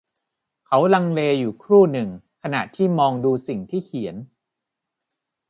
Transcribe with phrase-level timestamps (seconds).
[0.67, 2.09] เขาลังเลอยู่ครู่หนึ่ง
[2.41, 4.15] ขณะที่มองดูสิ่งที่เขียน